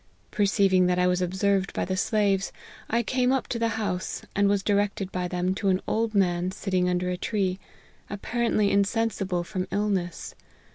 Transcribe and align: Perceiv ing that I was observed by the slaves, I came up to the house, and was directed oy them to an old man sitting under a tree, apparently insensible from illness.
Perceiv 0.31 0.73
ing 0.73 0.87
that 0.87 0.97
I 0.97 1.05
was 1.05 1.21
observed 1.21 1.73
by 1.73 1.85
the 1.85 1.95
slaves, 1.95 2.51
I 2.89 3.03
came 3.03 3.31
up 3.31 3.47
to 3.49 3.59
the 3.59 3.67
house, 3.77 4.23
and 4.35 4.49
was 4.49 4.63
directed 4.63 5.09
oy 5.15 5.27
them 5.27 5.53
to 5.53 5.69
an 5.69 5.79
old 5.87 6.15
man 6.15 6.49
sitting 6.51 6.89
under 6.89 7.11
a 7.11 7.17
tree, 7.17 7.59
apparently 8.09 8.71
insensible 8.71 9.43
from 9.43 9.67
illness. 9.69 10.33